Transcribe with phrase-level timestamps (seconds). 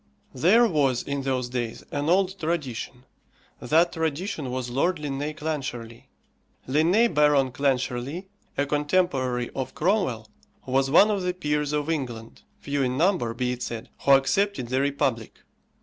[0.33, 3.03] There was, in those days, an old tradition.
[3.59, 6.05] That tradition was Lord Linnæus Clancharlie.
[6.67, 8.25] Linnæus Baron Clancharlie,
[8.57, 10.27] a contemporary of Cromwell,
[10.65, 14.69] was one of the peers of England few in number, be it said who accepted
[14.69, 15.41] the republic.